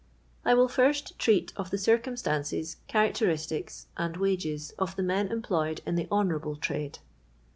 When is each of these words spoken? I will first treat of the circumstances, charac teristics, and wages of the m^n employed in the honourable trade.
I 0.43 0.55
will 0.55 0.67
first 0.67 1.19
treat 1.19 1.53
of 1.55 1.69
the 1.69 1.77
circumstances, 1.77 2.77
charac 2.89 3.11
teristics, 3.13 3.85
and 3.97 4.17
wages 4.17 4.71
of 4.79 4.95
the 4.95 5.03
m^n 5.03 5.29
employed 5.29 5.81
in 5.85 5.93
the 5.93 6.07
honourable 6.11 6.55
trade. 6.55 6.97